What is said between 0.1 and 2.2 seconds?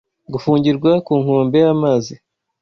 'Gufungirwa ku nkombe y'amazi